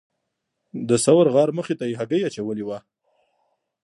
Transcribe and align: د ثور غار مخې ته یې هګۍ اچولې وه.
د 0.87 0.91
ثور 1.05 1.25
غار 1.35 1.49
مخې 1.57 1.73
ته 1.79 1.85
یې 1.89 1.97
هګۍ 1.99 2.21
اچولې 2.27 2.63
وه. 2.67 2.77